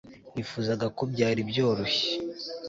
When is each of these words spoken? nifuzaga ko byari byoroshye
nifuzaga 0.33 0.85
ko 0.97 1.03
byari 1.11 1.41
byoroshye 1.49 2.09